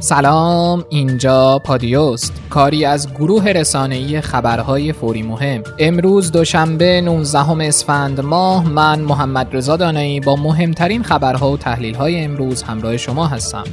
[0.00, 2.32] سلام اینجا پادیوست.
[2.50, 5.62] کاری از گروه رسانه‌ای خبرهای فوری مهم.
[5.78, 12.62] امروز دوشنبه 19 اسفند ماه من محمد رضا دانایی با مهمترین خبرها و تحلیل‌های امروز
[12.62, 13.64] همراه شما هستم.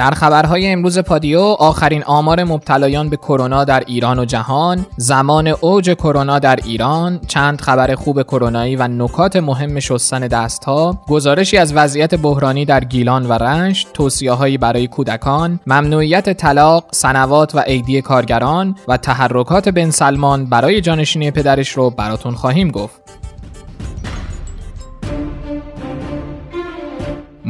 [0.00, 5.90] در خبرهای امروز پادیو آخرین آمار مبتلایان به کرونا در ایران و جهان زمان اوج
[5.90, 12.14] کرونا در ایران چند خبر خوب کرونایی و نکات مهم شستن دستها گزارشی از وضعیت
[12.14, 18.96] بحرانی در گیلان و رنج توصیه‌هایی برای کودکان ممنوعیت طلاق سنوات و عیدی کارگران و
[18.96, 23.19] تحرکات بن سلمان برای جانشینی پدرش رو براتون خواهیم گفت.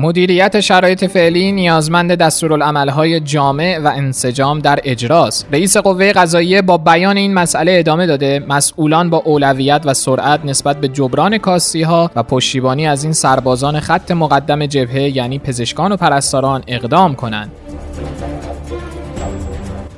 [0.00, 5.46] مدیریت شرایط فعلی نیازمند دستورالعملهای جامع و انسجام در اجراست.
[5.52, 10.80] رئیس قوه قضاییه با بیان این مسئله ادامه داده مسئولان با اولویت و سرعت نسبت
[10.80, 15.96] به جبران کاستی ها و پشتیبانی از این سربازان خط مقدم جبهه یعنی پزشکان و
[15.96, 17.50] پرستاران اقدام کنند.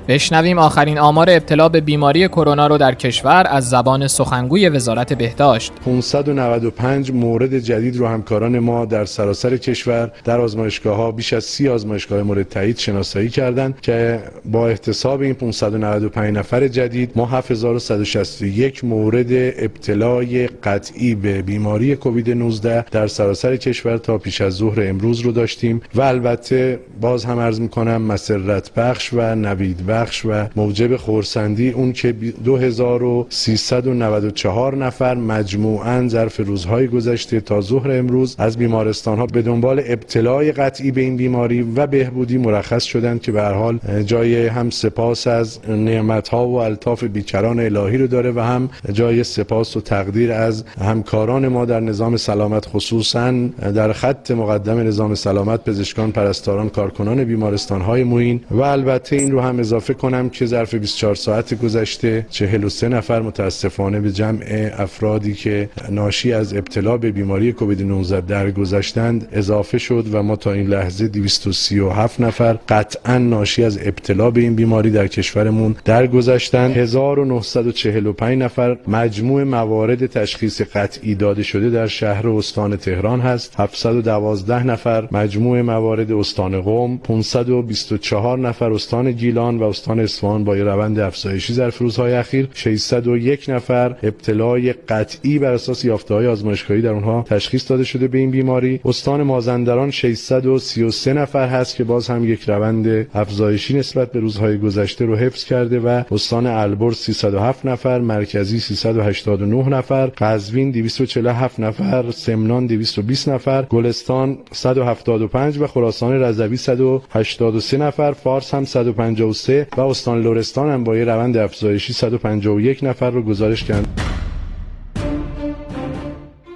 [0.09, 5.73] بشنویم آخرین آمار ابتلا به بیماری کرونا رو در کشور از زبان سخنگوی وزارت بهداشت.
[5.85, 11.69] 595 مورد جدید رو همکاران ما در سراسر کشور در آزمایشگاه ها بیش از 30
[11.69, 19.33] آزمایشگاه مورد تایید شناسایی کردند که با احتساب این 595 نفر جدید ما 7161 مورد
[19.33, 25.33] ابتلای قطعی به بیماری کووید 19 در سراسر کشور تا پیش از ظهر امروز رو
[25.33, 31.71] داشتیم و البته باز هم عرض می‌کنم مسرت بخش و نوید بخش و موجب خورسندی
[31.71, 39.43] اون که 2394 نفر مجموعا ظرف روزهای گذشته تا ظهر امروز از بیمارستان ها به
[39.43, 44.71] دنبال ابتلای قطعی به این بیماری و بهبودی مرخص شدند که به حال جای هم
[44.71, 49.81] سپاس از نعمت ها و الطاف بیکران الهی رو داره و هم جای سپاس و
[49.81, 53.33] تقدیر از همکاران ما در نظام سلامت خصوصا
[53.75, 59.41] در خط مقدم نظام سلامت پزشکان پرستاران کارکنان بیمارستان های موین و البته این رو
[59.41, 65.35] هم اضافه اضافه کنم که ظرف 24 ساعت گذشته 43 نفر متاسفانه به جمع افرادی
[65.35, 70.67] که ناشی از ابتلا به بیماری کووید 19 درگذشتند اضافه شد و ما تا این
[70.67, 76.77] لحظه 237 نفر قطعا ناشی از ابتلا به این بیماری در کشورمون درگذشتند.
[76.77, 83.55] 1945 نفر مجموع موارد تشخیص قطعی داده شده در شهر و استان تهران هست.
[83.61, 86.97] 712 نفر مجموع موارد استان قم.
[86.97, 93.97] 524 نفر استان گیلان و استان اصفهان با روند افزایشی ظرف روزهای اخیر 601 نفر
[94.03, 98.81] ابتلای قطعی بر اساس یافته‌های آزمایشگاهی در اونها تشخیص داده شده به این بیماری.
[98.85, 105.05] استان مازندران 633 نفر هست که باز هم یک روند افزایشی نسبت به روزهای گذشته
[105.05, 112.67] رو حفظ کرده و استان البرز 307 نفر مرکزی 389 نفر قزوین 247 نفر سمنان
[112.67, 120.71] 220 نفر گلستان 175 و خراسان رضوی 183 نفر فارس هم 153 و استان لرستان
[120.71, 123.87] هم با یه روند افزایشی 151 نفر رو گزارش کرد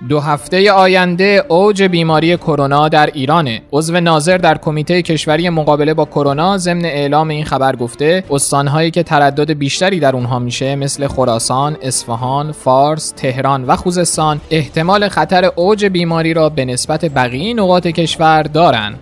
[0.08, 3.62] دو هفته آینده اوج بیماری کرونا در ایرانه.
[3.72, 9.02] عضو ناظر در کمیته کشوری مقابله با کرونا ضمن اعلام این خبر گفته استانهایی که
[9.02, 15.84] تردد بیشتری در اونها میشه مثل خراسان، اصفهان، فارس، تهران و خوزستان احتمال خطر اوج
[15.84, 18.98] بیماری را به نسبت بقیه نقاط کشور دارند.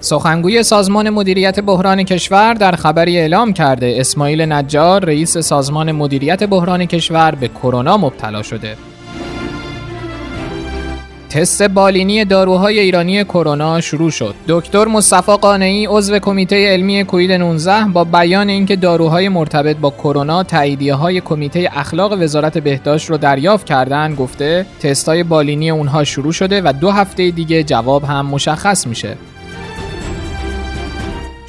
[0.00, 6.84] سخنگوی سازمان مدیریت بحران کشور در خبری اعلام کرده اسماعیل نجار رئیس سازمان مدیریت بحران
[6.84, 8.76] کشور به کرونا مبتلا شده.
[11.30, 14.34] تست بالینی داروهای ایرانی کرونا شروع شد.
[14.48, 20.42] دکتر مصطفی قانعی عضو کمیته علمی کووید 19 با بیان اینکه داروهای مرتبط با کرونا
[20.42, 26.62] تاییدیه های کمیته اخلاق وزارت بهداشت رو دریافت کردن گفته تستای بالینی اونها شروع شده
[26.64, 29.16] و دو هفته دیگه جواب هم مشخص میشه.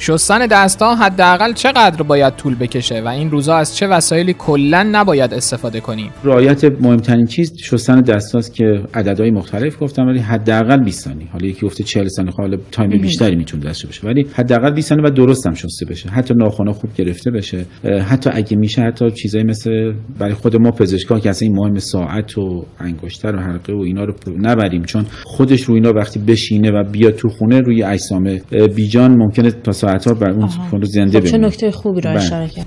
[0.00, 5.34] شستن دستها حداقل چقدر باید طول بکشه و این روزا از چه وسایلی کلا نباید
[5.34, 11.26] استفاده کنیم؟ رعایت مهمترین چیز شستن دستاست که عددهای مختلف گفتم ولی حداقل 20 ثانیه.
[11.32, 14.06] حالا یکی گفته 40 ثانیه خب حالا تایم بیشتری می‌تونه داشته باشه.
[14.06, 16.08] ولی حداقل 20 ثانیه و درست هم شسته بشه.
[16.08, 17.64] حتی ناخن‌ها خوب گرفته بشه.
[18.08, 22.38] حتی اگه میشه حتی چیزایی مثل برای خود ما پزشکان که اصلا این مهم ساعت
[22.38, 24.82] و انگشتر و حلقه و اینا رو نبریم.
[24.82, 28.38] چون خودش رو اینا وقتی بشینه و بیاد تو خونه روی اجسام
[28.76, 32.18] بیجان ممکنه تا ساعت‌ها بر اون فون زنده خب چه نکته خوبی رو بله.
[32.18, 32.66] اشاره کرد.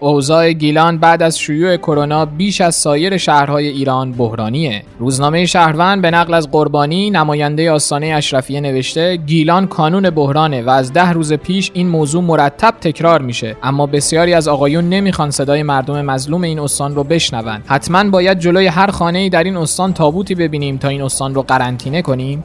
[0.00, 4.82] اوضاع گیلان بعد از شیوع کرونا بیش از سایر شهرهای ایران بحرانیه.
[4.98, 10.92] روزنامه شهروند به نقل از قربانی نماینده آستانه اشرفیه نوشته گیلان کانون بحرانه و از
[10.92, 13.56] ده روز پیش این موضوع مرتب تکرار میشه.
[13.62, 17.62] اما بسیاری از آقایون نمی‌خوان صدای مردم مظلوم این استان رو بشنون.
[17.66, 21.42] حتما باید جلوی هر خانه ای در این استان تابوتی ببینیم تا این استان رو
[21.42, 22.44] قرنطینه کنیم.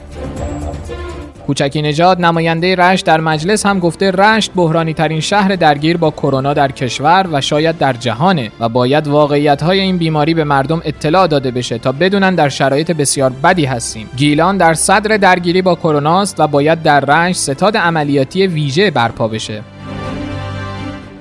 [1.49, 6.53] کوچکی نژاد نماینده رشت در مجلس هم گفته رشت بحرانی ترین شهر درگیر با کرونا
[6.53, 11.27] در کشور و شاید در جهانه و باید واقعیت های این بیماری به مردم اطلاع
[11.27, 14.09] داده بشه تا بدونن در شرایط بسیار بدی هستیم.
[14.17, 19.27] گیلان در صدر درگیری با کرونا است و باید در رشت ستاد عملیاتی ویژه برپا
[19.27, 19.61] بشه.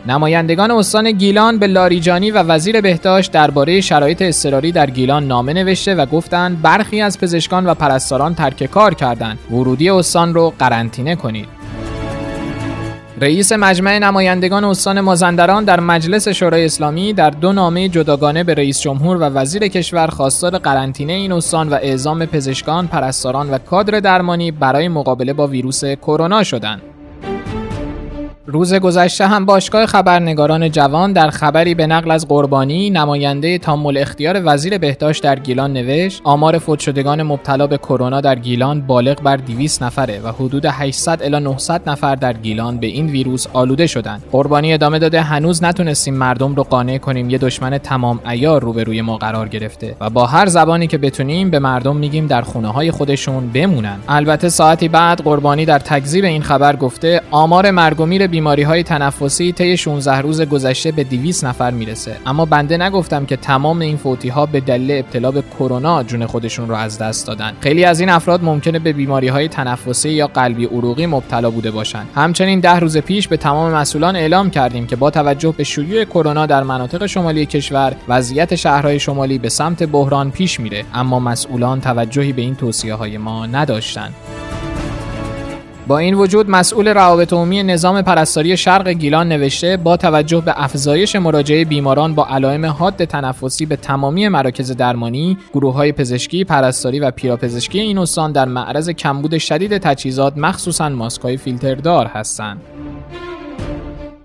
[0.08, 5.94] نمایندگان استان گیلان به لاریجانی و وزیر بهداشت درباره شرایط اضطراری در گیلان نامه نوشته
[5.94, 11.48] و گفتند برخی از پزشکان و پرستاران ترک کار کردند ورودی استان رو قرنطینه کنید
[13.20, 18.80] رئیس مجمع نمایندگان استان مازندران در مجلس شورای اسلامی در دو نامه جداگانه به رئیس
[18.80, 24.50] جمهور و وزیر کشور خواستار قرنطینه این استان و اعزام پزشکان، پرستاران و کادر درمانی
[24.50, 26.82] برای مقابله با ویروس کرونا شدند.
[28.50, 34.42] روز گذشته هم باشگاه خبرنگاران جوان در خبری به نقل از قربانی نماینده تامل اختیار
[34.44, 39.36] وزیر بهداشت در گیلان نوشت آمار فوت شدگان مبتلا به کرونا در گیلان بالغ بر
[39.36, 44.22] 200 نفره و حدود 800 الی 900 نفر در گیلان به این ویروس آلوده شدند.
[44.32, 49.16] قربانی ادامه داده هنوز نتونستیم مردم رو قانع کنیم یه دشمن تمام عیار روبروی ما
[49.16, 53.48] قرار گرفته و با هر زبانی که بتونیم به مردم میگیم در خونه های خودشون
[53.48, 53.96] بمونن.
[54.08, 58.06] البته ساعتی بعد قربانی در تکذیب این خبر گفته آمار مرگ و
[58.38, 62.16] بیماری های تنفسی طی 16 روز گذشته به 200 نفر می‌رسه.
[62.26, 66.68] اما بنده نگفتم که تمام این فوتی ها به دلیل ابتلا به کرونا جون خودشون
[66.68, 67.52] رو از دست دادن.
[67.60, 72.08] خیلی از این افراد ممکنه به بیماری های تنفسی یا قلبی عروقی مبتلا بوده باشند
[72.14, 76.46] همچنین ده روز پیش به تمام مسئولان اعلام کردیم که با توجه به شیوع کرونا
[76.46, 80.84] در مناطق شمالی کشور وضعیت شهرهای شمالی به سمت بحران پیش میره.
[80.94, 84.14] اما مسئولان توجهی به این توصیه های ما نداشتند
[85.88, 91.16] با این وجود مسئول روابط عمومی نظام پرستاری شرق گیلان نوشته با توجه به افزایش
[91.16, 97.10] مراجعه بیماران با علائم حاد تنفسی به تمامی مراکز درمانی، گروه های پزشکی، پرستاری و
[97.10, 102.60] پیراپزشکی این استان در معرض کمبود شدید تجهیزات مخصوصا ماسکهای فیلتردار هستند.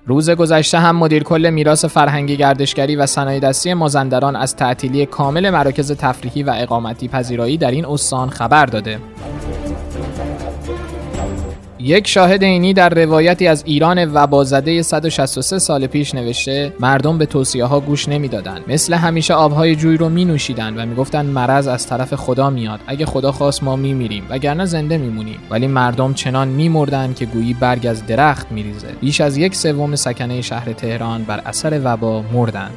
[0.05, 5.49] روز گذشته هم مدیر کل میراث فرهنگی گردشگری و صنایع دستی مازندران از تعطیلی کامل
[5.49, 8.99] مراکز تفریحی و اقامتی پذیرایی در این استان خبر داده.
[11.85, 17.65] یک شاهد اینی در روایتی از ایران وبازده 163 سال پیش نوشته مردم به توصیه
[17.65, 18.63] ها گوش نمی‌دادند.
[18.67, 22.79] مثل همیشه آبهای جوی رو می نوشیدن و می‌گفتند مرض از طرف خدا میاد.
[22.87, 25.39] اگه خدا خواست ما میمیریم وگرنه زنده میمونیم.
[25.49, 28.87] ولی مردم چنان میمردند که گویی برگ از درخت میریزه.
[29.01, 32.73] بیش از یک سوم سکنه شهر تهران بر اثر وبا مردند.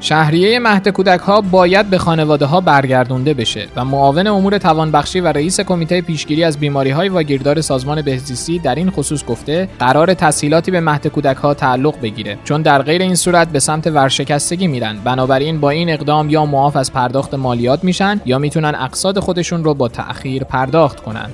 [0.00, 5.26] شهریه مهد کودک ها باید به خانواده ها برگردونده بشه و معاون امور توانبخشی و
[5.26, 10.70] رئیس کمیته پیشگیری از بیماری های واگیردار سازمان بهزیستی در این خصوص گفته قرار تسهیلاتی
[10.70, 14.96] به مهد کودک ها تعلق بگیره چون در غیر این صورت به سمت ورشکستگی میرن.
[15.04, 19.74] بنابراین با این اقدام یا معاف از پرداخت مالیات میشن یا می‌تونن اقساط خودشون رو
[19.74, 21.30] با تأخیر پرداخت کنن.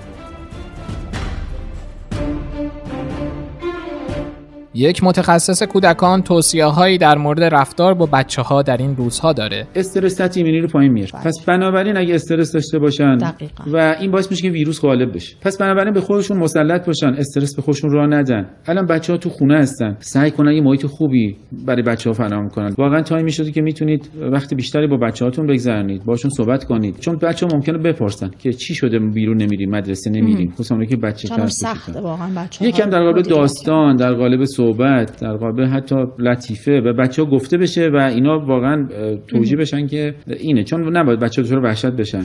[4.74, 9.66] یک متخصص کودکان توصیه هایی در مورد رفتار با بچه ها در این روزها داره.
[9.74, 11.22] استرس سطح ایمنی رو پایین میاره بله.
[11.22, 13.64] پس بنابراین اگه استرس داشته باشن دقیقا.
[13.72, 15.36] و این باعث میشه که ویروس غالب بشه.
[15.40, 18.46] پس بنابراین به خودشون مسلط باشن استرس به خودشون راه ندن.
[18.66, 19.96] الان بچه ها تو خونه هستن.
[20.00, 21.36] سعی کنن یه محیط خوبی
[21.66, 22.74] برای بچه ها فراهم کنن.
[22.78, 26.98] واقعا تایم می‌شده که می‌تونید وقت بیشتری با بچه هاتون بگذرونید باشون صحبت کنید.
[27.00, 30.52] چون بچه ها ممکنه بپرسن که چی شده بیرون نمیریم مدرسه نمیریم.
[30.54, 35.64] خصوصا که بچه سخته واقعا بچه یکم در قالب داستان در قالب صحبت در قابل
[35.64, 38.88] حتی لطیفه به بچه ها گفته بشه و اینا واقعا
[39.28, 40.64] توجیه بشن که اینه.
[40.64, 42.22] چون نباید بچه ها وحشت بشن.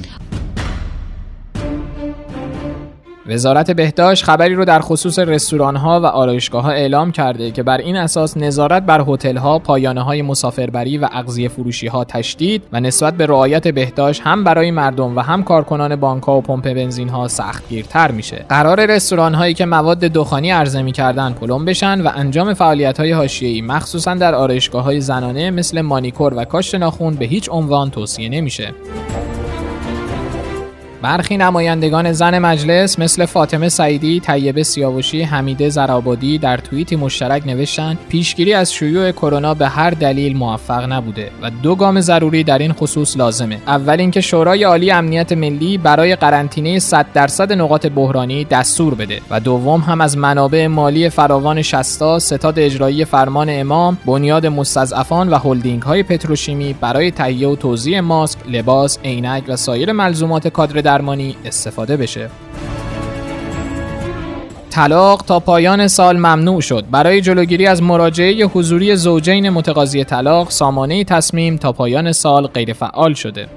[3.27, 7.77] وزارت بهداشت خبری رو در خصوص رستوران ها و آرایشگاه ها اعلام کرده که بر
[7.77, 12.79] این اساس نظارت بر هتل ها، پایانه های مسافربری و اغذیه فروشی ها تشدید و
[12.79, 17.09] نسبت به رعایت بهداشت هم برای مردم و هم کارکنان بانک ها و پمپ بنزین
[17.09, 18.45] ها سختگیرتر میشه.
[18.49, 23.61] قرار رستوران هایی که مواد دخانی عرضه می‌کردن پلم بشن و انجام فعالیت های حاشیه‌ای
[23.61, 28.73] مخصوصا در آرایشگاه های زنانه مثل مانیکور و کاشت ناخون به هیچ عنوان توصیه نمیشه.
[31.01, 37.97] برخی نمایندگان زن مجلس مثل فاطمه سعیدی، طیبه سیاوشی، حمیده زرابادی در توییتی مشترک نوشتن
[38.09, 42.73] پیشگیری از شیوع کرونا به هر دلیل موفق نبوده و دو گام ضروری در این
[42.73, 43.57] خصوص لازمه.
[43.67, 49.39] اول اینکه شورای عالی امنیت ملی برای قرنطینه 100 درصد نقاط بحرانی دستور بده و
[49.39, 55.81] دوم هم از منابع مالی فراوان شستا ستاد اجرایی فرمان امام بنیاد مستضعفان و هلدینگ
[55.81, 61.97] های پتروشیمی برای تهیه و توزیع ماسک، لباس، عینک و سایر ملزومات کادر درمانی استفاده
[61.97, 62.29] بشه.
[64.69, 71.03] طلاق تا پایان سال ممنوع شد برای جلوگیری از مراجعه حضوری زوجین متقاضی طلاق سامانه
[71.03, 73.47] تصمیم تا پایان سال غیرفعال شده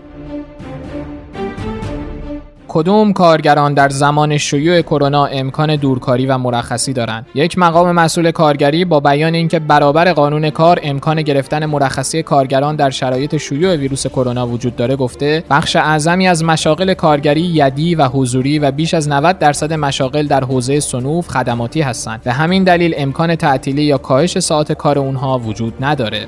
[2.72, 8.84] کدوم کارگران در زمان شیوع کرونا امکان دورکاری و مرخصی دارند؟ یک مقام مسئول کارگری
[8.84, 14.46] با بیان اینکه برابر قانون کار امکان گرفتن مرخصی کارگران در شرایط شیوع ویروس کرونا
[14.46, 19.38] وجود داره گفته بخش اعظمی از مشاغل کارگری یدی و حضوری و بیش از 90
[19.38, 22.22] درصد مشاغل در حوزه صنوف خدماتی هستند.
[22.22, 26.26] به همین دلیل امکان تعطیلی یا کاهش ساعت کار اونها وجود نداره.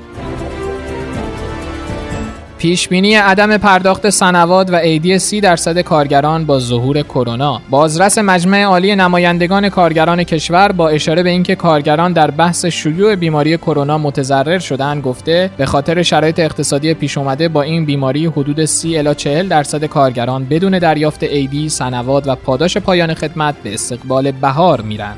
[2.63, 7.61] پیشبینی عدم پرداخت سنوات و عیدی سی درصد کارگران با ظهور کرونا.
[7.69, 13.57] بازرس مجمع عالی نمایندگان کارگران کشور با اشاره به اینکه کارگران در بحث شیوع بیماری
[13.57, 18.97] کرونا متضرر شدن گفته به خاطر شرایط اقتصادی پیش اومده با این بیماری حدود 30
[18.97, 24.81] الی 40 درصد کارگران بدون دریافت عیدی سنوات و پاداش پایان خدمت به استقبال بهار
[24.81, 25.15] میرن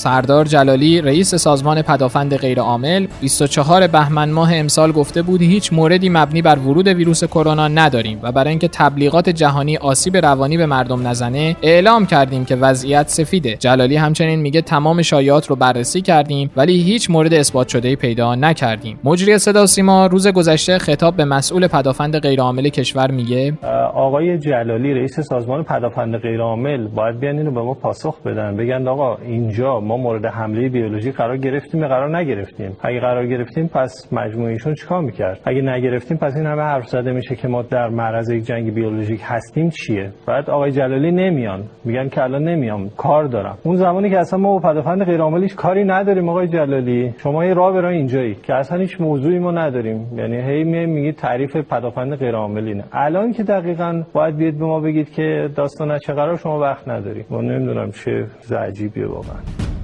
[0.00, 6.42] سردار جلالی رئیس سازمان پدافند غیرعامل 24 بهمن ماه امسال گفته بود هیچ موردی مبنی
[6.42, 11.56] بر ورود ویروس کرونا نداریم و برای اینکه تبلیغات جهانی آسیب روانی به مردم نزنه
[11.62, 13.56] اعلام کردیم که وضعیت سفیده.
[13.56, 19.00] جلالی همچنین میگه تمام شایعات رو بررسی کردیم ولی هیچ مورد اثبات شده پیدا نکردیم.
[19.04, 23.58] مجری صدا سیما روز گذشته خطاب به مسئول پدافند غیرعامل کشور میگه
[23.94, 28.56] آقای جلالی رئیس سازمان پدافند غیرعامل باید بیان اینو به ما پاسخ بدن.
[28.56, 32.76] بگن آقا اینجا ما مورد حمله بیولوژی قرار گرفتیم یا قرار نگرفتیم.
[32.82, 37.36] اگه قرار گرفتیم پس مجموعیشون چیکار می‌کرد؟ اگه نگرفتیم پس این همه حرف زده میشه
[37.36, 41.62] که ما در معرض یک جنگ بیولوژیک هستیم چیه؟ بعد آقای جلالی نمیان.
[41.84, 43.58] میگن که الان نمیام کار دارم.
[43.62, 47.14] اون زمانی که اصلا ما با پدافند غیرعاملیش کاری نداریم آقای جلالی.
[47.18, 50.06] شما یه راه برای اینجایی که اصلا هیچ موضوعی ما نداریم.
[50.16, 55.50] یعنی هی میگید تعریف پدافند غیرعاملینه الان که دقیقا باید بیاد به ما بگید که
[55.56, 59.79] داستان چه قرار شما وقت نداری من نمی‌دونم چه عجیبیه واقعا.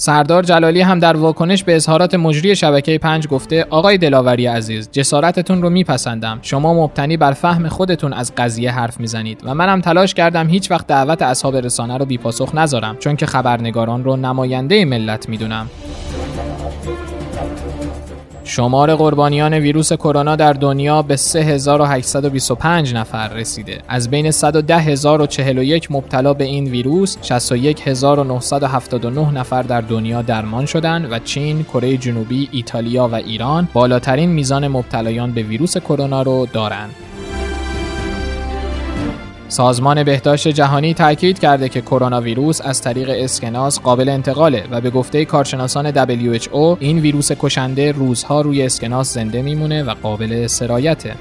[0.00, 5.62] سردار جلالی هم در واکنش به اظهارات مجری شبکه پنج گفته آقای دلاوری عزیز جسارتتون
[5.62, 6.38] رو میپسندم.
[6.42, 10.86] شما مبتنی بر فهم خودتون از قضیه حرف می‌زنید و منم تلاش کردم هیچ وقت
[10.86, 15.66] دعوت اصحاب رسانه رو بیپاسخ نذارم چون که خبرنگاران رو نماینده ملت می‌دونم.
[18.50, 23.78] شمار قربانیان ویروس کرونا در دنیا به 3825 نفر رسیده.
[23.88, 31.62] از بین 110041 مبتلا به این ویروس، 61979 نفر در دنیا درمان شدند و چین،
[31.62, 36.94] کره جنوبی، ایتالیا و ایران بالاترین میزان مبتلایان به ویروس کرونا رو دارند.
[39.50, 44.90] سازمان بهداشت جهانی تاکید کرده که کرونا ویروس از طریق اسکناس قابل انتقاله و به
[44.90, 51.14] گفته کارشناسان WHO این ویروس کشنده روزها روی اسکناس زنده میمونه و قابل سرایته.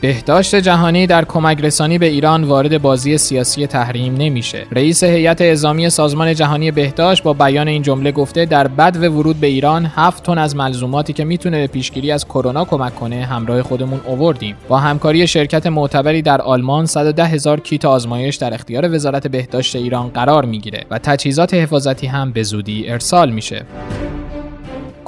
[0.00, 4.66] بهداشت جهانی در کمک رسانی به ایران وارد بازی سیاسی تحریم نمیشه.
[4.72, 9.40] رئیس هیئت اعزامی سازمان جهانی بهداشت با بیان این جمله گفته در بد و ورود
[9.40, 13.62] به ایران 7 تن از ملزوماتی که می‌تونه به پیشگیری از کرونا کمک کنه همراه
[13.62, 14.56] خودمون اووردیم.
[14.68, 20.08] با همکاری شرکت معتبری در آلمان 110 هزار کیت آزمایش در اختیار وزارت بهداشت ایران
[20.08, 23.64] قرار می‌گیره و تجهیزات حفاظتی هم به زودی ارسال میشه.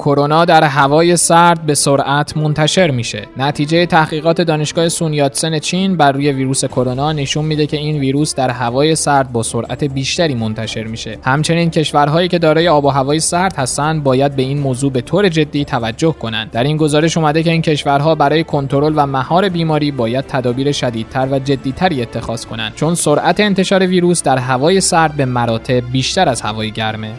[0.01, 3.27] کرونا در هوای سرد به سرعت منتشر میشه.
[3.37, 8.49] نتیجه تحقیقات دانشگاه سونیاتسن چین بر روی ویروس کرونا نشون میده که این ویروس در
[8.49, 11.17] هوای سرد با سرعت بیشتری منتشر میشه.
[11.23, 15.29] همچنین کشورهایی که دارای آب و هوای سرد هستند باید به این موضوع به طور
[15.29, 16.51] جدی توجه کنند.
[16.51, 21.27] در این گزارش اومده که این کشورها برای کنترل و مهار بیماری باید تدابیر شدیدتر
[21.31, 26.41] و جدیتری اتخاذ کنند چون سرعت انتشار ویروس در هوای سرد به مراتب بیشتر از
[26.41, 27.11] هوای گرمه.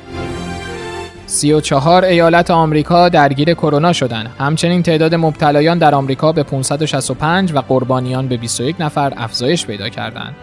[1.33, 4.31] 34 ایالت آمریکا درگیر کرونا شدند.
[4.39, 10.35] همچنین تعداد مبتلایان در آمریکا به 565 و قربانیان به 21 نفر افزایش پیدا کردند.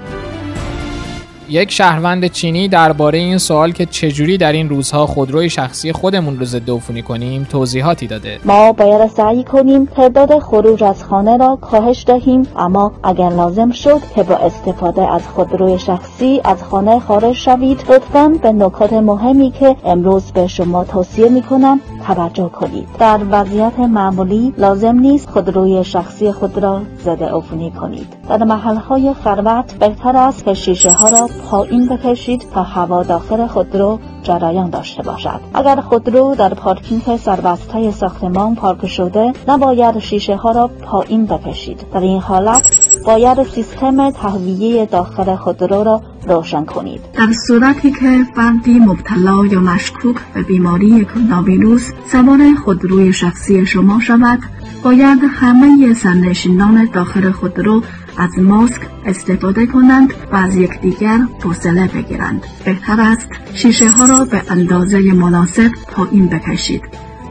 [1.50, 6.46] یک شهروند چینی درباره این سوال که چجوری در این روزها خودروی شخصی خودمون رو
[6.46, 8.40] ضد عفونی کنیم توضیحاتی داده.
[8.46, 14.02] ما باید سعی کنیم تعداد خروج از خانه را کاهش دهیم اما اگر لازم شد
[14.16, 19.76] که با استفاده از خودروی شخصی از خانه خارج شوید لطفا به نکات مهمی که
[19.86, 22.88] امروز به شما توصیه می کنم توجه کنید.
[23.00, 28.08] در وضعیت معمولی لازم نیست خودروی شخصی خود را زده عفونی کنید.
[28.30, 34.00] در محلهای خلوت بهتر است که شیشه ها را پایین بکشید تا هوا داخل خودرو
[34.24, 35.40] جریان داشته باشد.
[35.54, 41.86] اگر خودرو در پارکینگ سربسته ساختمان پارک شده نباید شیشه ها را پایین بکشید.
[41.94, 47.02] در این حالت باید سیستم تهویه داخل خودرو را روشن کنید.
[47.14, 54.00] در صورتی که فردی مبتلا یا مشکوک به بیماری کرونا ویروس سوار خودروی شخصی شما
[54.00, 54.40] شود
[54.84, 57.82] باید همه سرنشینان داخل خودرو
[58.20, 64.42] از ماسک استفاده کنند و از یکدیگر فاصله بگیرند بهتر است شیشه ها را به
[64.50, 66.82] اندازه مناسب پایین بکشید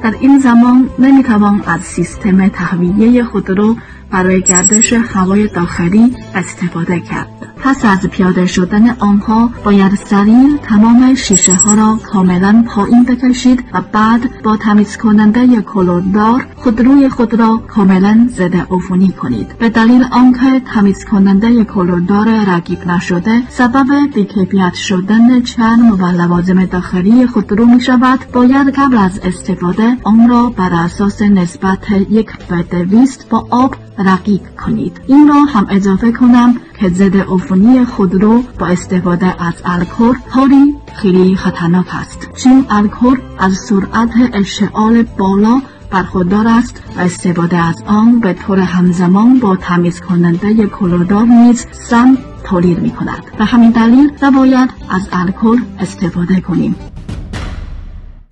[0.02, 3.76] در این زمان نمی‌توان از سیستم تهویه خودرو
[4.11, 7.48] برای گردش هوای داخلی استفاده کرد.
[7.65, 13.81] پس از پیاده شدن آنها باید سریع تمام شیشه ها را کاملا پایین بکشید و
[13.93, 19.55] بعد با تمیز کننده کلوردار خودروی خود را کاملا زده عفونی کنید.
[19.59, 27.27] به دلیل آنکه تمیز کننده کلوردار رقیق نشده سبب بیکیفیت شدن چرم و لوازم داخلی
[27.27, 33.29] خودرو می شود باید قبل از استفاده آن را بر اساس نسبت یک به دویست
[33.31, 37.48] با آب رقیق کنید این را هم اضافه کنم که ضد عفونی
[37.85, 42.28] خودرو با استفاده از الکل کاری خیلی خطرناک است.
[42.37, 49.38] چون الکل از سرعت اشتعال بالا برخوردار است و استفاده از آن به طور همزمان
[49.38, 55.59] با تمیز کننده کلودار نیز سم تولید می کند و همین دلیل نباید از الکل
[55.78, 56.75] استفاده کنیم.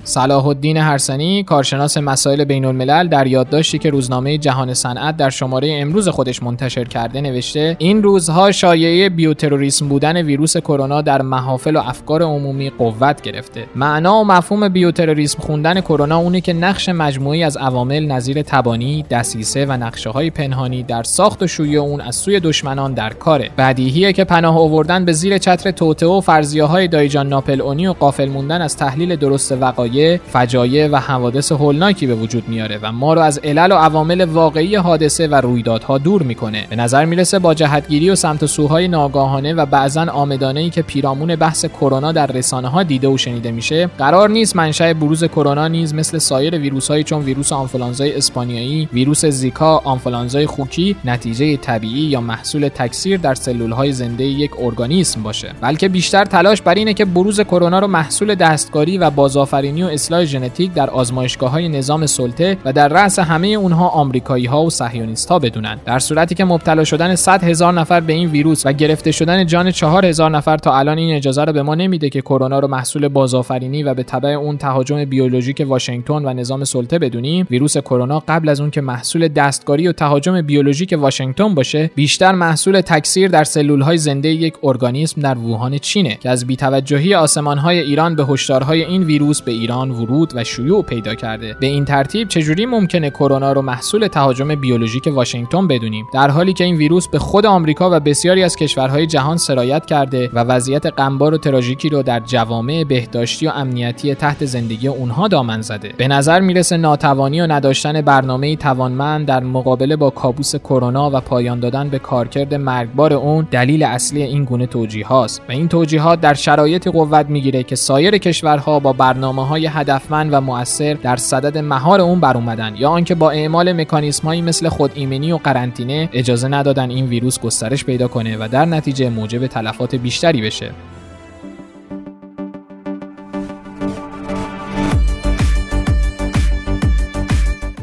[0.08, 5.78] صلاح الدین هرسنی کارشناس مسائل بین الملل در یادداشتی که روزنامه جهان صنعت در شماره
[5.80, 11.78] امروز خودش منتشر کرده نوشته این روزها شایعه بیوتروریسم بودن ویروس کرونا در محافل و
[11.78, 13.64] افکار عمومی قوت گرفته.
[13.74, 19.66] معنا و مفهوم بیوتروریسم خوندن کرونا اونه که نقش مجموعی از عوامل نظیر تبانی دسیسه
[19.66, 23.50] و نقشه های پنهانی در ساخت و شویه اون از سوی دشمنان در کاره.
[23.58, 27.92] بدیهیه که پناه آوردن به زیر چتر توته و فرضیه های دایجان ناپل اونی و
[27.92, 29.95] قافل موندن از تحلیل درست وقایع
[30.32, 34.74] فجایع و حوادث هولناکی به وجود میاره و ما رو از علل و عوامل واقعی
[34.74, 36.66] حادثه و رویدادها دور می‌کنه.
[36.70, 40.82] به نظر می‌رسه با جهتگیری و سمت و سوهای ناگاهانه و بعضا آمدانه ای که
[40.82, 45.68] پیرامون بحث کرونا در رسانه ها دیده و شنیده میشه قرار نیست منشأ بروز کرونا
[45.68, 52.00] نیز مثل سایر ویروس های چون ویروس آنفولانزای اسپانیایی ویروس زیکا آنفولانزای خوکی نتیجه طبیعی
[52.00, 55.52] یا محصول تکثیر در سلول های زنده یک ارگانیسم باشه.
[55.60, 60.24] بلکه بیشتر تلاش بر اینه که بروز کرونا رو محصول دستکاری و بازآفرینی و اصلاح
[60.24, 65.28] ژنتیک در آزمایشگاه های نظام سلطه و در رأس همه اونها آمریکایی ها و صهیونیست
[65.28, 65.78] ها بدونن.
[65.84, 69.70] در صورتی که مبتلا شدن 100 هزار نفر به این ویروس و گرفته شدن جان
[69.70, 73.08] 4 هزار نفر تا الان این اجازه رو به ما نمیده که کرونا رو محصول
[73.08, 78.48] بازآفرینی و به تبع اون تهاجم بیولوژیک واشنگتن و نظام سلطه بدونیم ویروس کرونا قبل
[78.48, 83.80] از اون که محصول دستکاری و تهاجم بیولوژیک واشنگتن باشه بیشتر محصول تکثیر در سلول
[83.80, 88.84] های زنده یک ارگانیسم در ووهان چینه که از بیتوجهی آسمان های ایران به هشدارهای
[88.84, 91.56] این ویروس به ایران ورود و شیوع پیدا کرده.
[91.60, 96.64] به این ترتیب چجوری ممکنه کرونا رو محصول تهاجم بیولوژیک واشنگتن بدونیم؟ در حالی که
[96.64, 101.34] این ویروس به خود آمریکا و بسیاری از کشورهای جهان سرایت کرده و وضعیت غمبار
[101.34, 105.92] و تراژیکی رو در جوامع بهداشتی و امنیتی تحت زندگی اونها دامن زده.
[105.96, 111.60] به نظر می‌رسه ناتوانی و نداشتن برنامه توانمند در مقابله با کابوس کرونا و پایان
[111.60, 116.34] دادن به کارکرد مرگبار اون دلیل اصلی این گونه توجیه هاست و این توجیهات در
[116.34, 122.00] شرایط قوت می‌گیره که سایر کشورها با برنامه های هدفمند و مؤثر در صدد مهار
[122.00, 126.90] اون بر اومدن یا آنکه با اعمال مکانیزمایی مثل خود ایمنی و قرنطینه اجازه ندادن
[126.90, 130.70] این ویروس گسترش پیدا کنه و در نتیجه موجب تلفات بیشتری بشه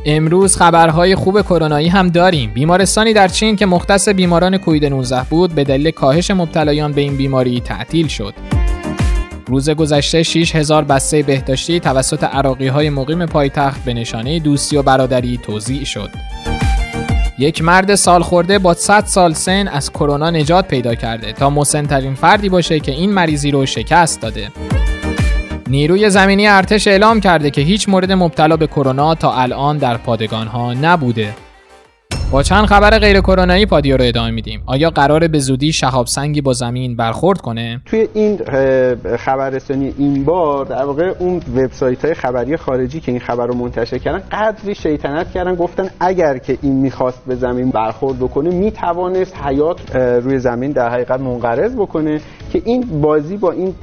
[0.05, 2.51] امروز خبرهای خوب کرونایی هم داریم.
[2.53, 7.17] بیمارستانی در چین که مختص بیماران کووید 19 بود به دلیل کاهش مبتلایان به این
[7.17, 8.33] بیماری تعطیل شد.
[9.47, 14.81] روز گذشته 6 هزار بسته بهداشتی توسط عراقی های مقیم پایتخت به نشانه دوستی و
[14.81, 16.09] برادری توضیع شد.
[17.37, 22.15] یک مرد سال خورده با 100 سال سن از کرونا نجات پیدا کرده تا مسنترین
[22.15, 24.51] فردی باشه که این مریضی رو شکست داده.
[25.67, 30.47] نیروی زمینی ارتش اعلام کرده که هیچ مورد مبتلا به کرونا تا الان در پادگان
[30.47, 31.33] ها نبوده.
[32.33, 34.63] با چند خبر غیر کرونایی پادیو رو ادامه میدیم.
[34.65, 38.39] آیا قراره به زودی شهاب سنگی با زمین برخورد کنه؟ توی این
[39.17, 43.97] خبررسانی این بار در واقع اون وبسایت های خبری خارجی که این خبر رو منتشر
[43.97, 49.95] کردن قدری شیطنت کردن گفتن اگر که این می‌خواست به زمین برخورد بکنه می‌توانست حیات
[49.95, 52.21] روی زمین در حقیقت منقرض بکنه
[52.53, 53.75] که این بازی با این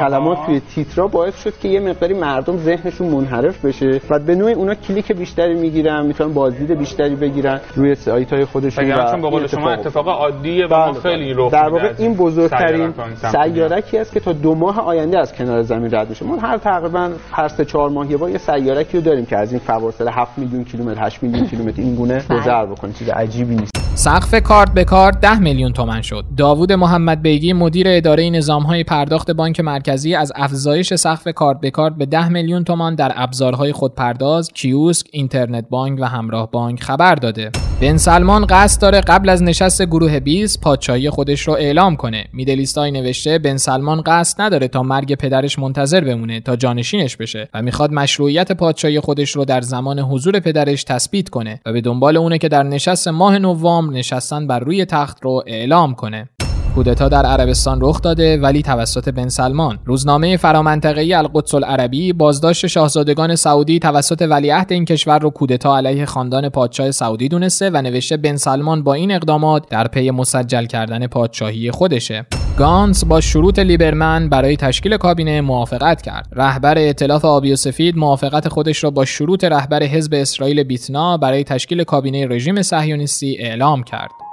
[0.00, 4.54] کلمات توی تیترا باعث شد که یه مقداری مردم ذهنشون منحرف بشه و به نوعی
[4.54, 7.60] اونا کلیک بیشتری می‌گیرن می‌تونن بازدید بیشتری بگیرن.
[7.74, 11.68] روی سایت های خودشون و به قول شما اتفاق عادیه و بله خیلی رخ در
[11.68, 12.94] واقع این بزرگترین
[13.32, 17.10] سیارکی است که تا دو ماه آینده از کنار زمین رد میشه ما هر تقریبا
[17.32, 20.38] هر سه چهار ماه یه بار یه سیارکی رو داریم که از این فواصل 7
[20.38, 22.40] میلیون کیلومتر 8 میلیون کیلومتر این گونه بله.
[22.40, 26.24] گذر بکنه چیز عجیبی نیست سقف کارت به کارت 10 میلیون تومن شد.
[26.36, 31.94] داوود محمد بیگی مدیر اداره نظامهای پرداخت بانک مرکزی از افزایش سقف کارت به کارت
[31.96, 37.50] به 10 میلیون تومان در ابزارهای خودپرداز، کیوسک، اینترنت بانک و همراه بانک خبر داده.
[37.80, 42.24] بن سلمان قصد داره قبل از نشست گروه 20 پادشاهی خودش رو اعلام کنه.
[42.32, 47.62] میدلیستای نوشته بن سلمان قصد نداره تا مرگ پدرش منتظر بمونه تا جانشینش بشه و
[47.62, 52.38] می‌خواد مشروعیت پادشاهی خودش رو در زمان حضور پدرش تثبیت کنه و به دنبال اونه
[52.38, 56.28] که در نشست ماه نوامبر نشستن بر روی تخت رو اعلام کنه
[56.76, 63.36] کودتا در عربستان رخ داده ولی توسط بن سلمان روزنامه فرامنطقه‌ای القدس العربی بازداشت شاهزادگان
[63.36, 68.36] سعودی توسط ولیعهد این کشور رو کودتا علیه خاندان پادشاه سعودی دونسته و نوشته بن
[68.36, 72.26] سلمان با این اقدامات در پی مسجل کردن پادشاهی خودشه
[72.58, 76.28] گانس با شروط لیبرمن برای تشکیل کابینه موافقت کرد.
[76.32, 81.44] رهبر ائتلاف آبی و سفید موافقت خودش را با شروط رهبر حزب اسرائیل بیتنا برای
[81.44, 84.25] تشکیل کابینه رژیم صهیونیستی اعلام کرد.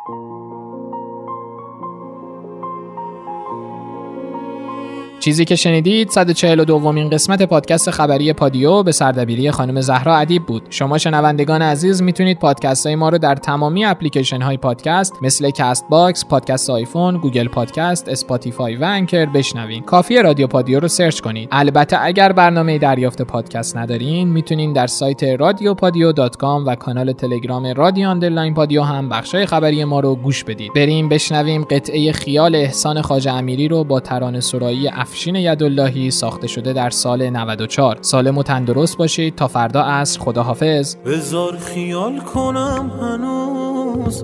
[5.23, 10.63] چیزی که شنیدید 142 دومین قسمت پادکست خبری پادیو به سردبیری خانم زهرا ادیب بود.
[10.69, 16.25] شما شنوندگان عزیز می‌تونید پادکست های ما رو در تمامی اپلیکیشن های پادکست مثل Castbox،
[16.25, 19.83] پادکست آیفون، Google Podcast، Spotify و Anchor بشنوین.
[19.83, 21.49] کافی رادیو پادیو رو سرچ کنید.
[21.51, 28.53] البته اگر برنامه دریافت پادکست ندارین می‌تونید در سایت رادیوپادیو.com و کانال تلگرام رادیو underline
[28.53, 30.73] پادیو هم بخشای خبری ما رو گوش بدید.
[30.73, 36.73] بریم بشنویم قطعه خیال احسان خواجه امیری رو با ترانه سرایی افشین یداللهی ساخته شده
[36.73, 40.19] در سال 94 سالم و تندرست باشید تا فردا عصر.
[40.19, 40.95] خداحافظ.
[40.95, 44.23] بذار خیال کنم هنوز.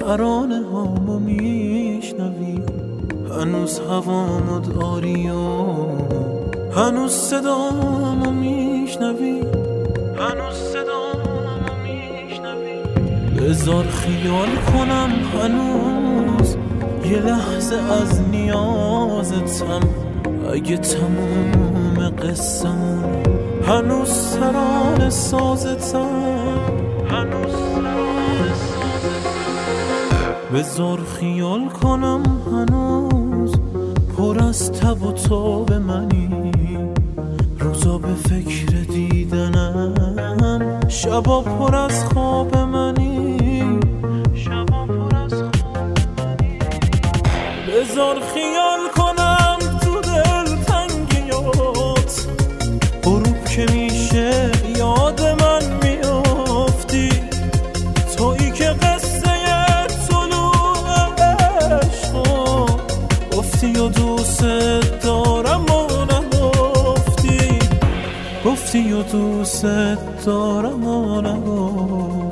[0.00, 2.62] ترانه هامو میشنوی.
[3.40, 5.64] هنوز هوامو داری و
[6.76, 9.40] هنوز صدامو میشنوی.
[10.18, 12.82] هنوز صدامو میشنوی.
[13.38, 15.10] بذار خیال کنم
[15.42, 16.56] هنوز.
[17.04, 20.11] یه لحظه از نیازتم
[20.50, 23.22] اگه تموم قصمون
[23.66, 26.08] هنوز سران سازتم
[27.10, 28.12] هنوز سران
[30.54, 33.54] بذار خیال کنم هنوز
[34.16, 36.52] پر از تب و تاب منی.
[37.58, 43.80] روزا به فکر دیدنم شبا پر از خواب منی.
[44.34, 46.58] شبا پر از خواب منی.
[47.68, 48.20] بذار
[64.42, 67.58] دوست دارم و نگفتی.
[68.44, 69.66] گفتی و دوست
[70.24, 72.31] دارم و نگفتی.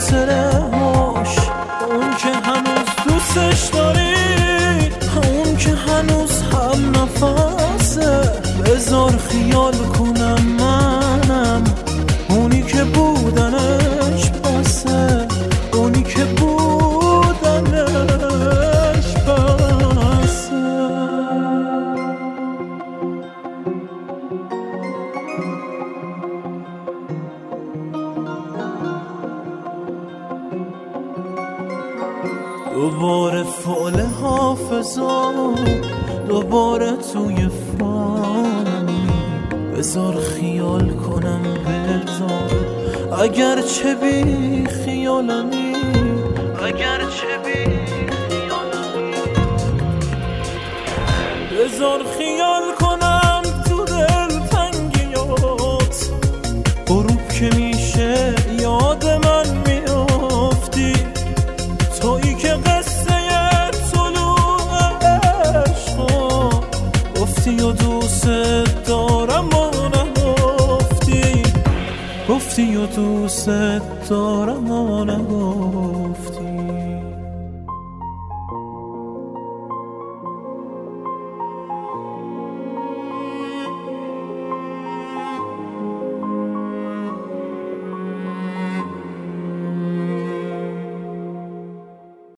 [0.00, 1.38] خاطره هاش.
[1.90, 4.14] اون که هنوز دوستش داری
[5.22, 8.20] اون که هنوز هم نفسه.
[8.66, 11.64] بذار خیال کنم منم.
[12.28, 13.09] اونی که بودنش
[44.00, 45.74] بی خیالمی.
[46.64, 47.64] اگر چه بی
[48.28, 49.14] خیالمی.
[51.50, 56.10] بذار خیال کنم تو دل تنگیات.
[56.86, 60.92] غروب که میشه یاد من میافتی.
[62.00, 63.20] تویی که قصه
[63.92, 64.70] طلوع
[65.62, 66.50] عشقا.
[67.20, 68.26] گفتی و دوست
[68.86, 69.79] دارم و
[72.60, 73.48] گفتی و دوست
[74.08, 76.09] دارم و